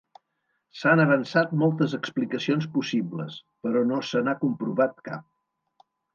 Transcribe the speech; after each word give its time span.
S'han 0.77 1.01
avançat 1.03 1.51
moltes 1.63 1.93
explicacions 1.97 2.65
possibles, 2.79 3.37
però 3.67 3.85
no 3.93 4.01
se 4.09 4.25
n'ha 4.27 4.37
comprovat 4.47 4.99
cap. 5.11 5.89